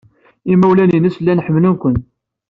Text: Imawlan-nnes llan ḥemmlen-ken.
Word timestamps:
Imawlan-nnes 0.53 1.15
llan 1.19 1.43
ḥemmlen-ken. 1.45 1.95